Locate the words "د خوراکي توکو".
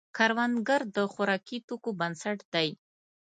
0.95-1.89